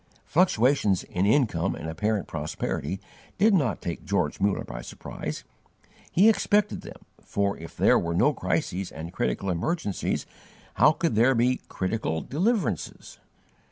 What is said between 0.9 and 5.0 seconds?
in income and apparent prosperity did not take George Muller by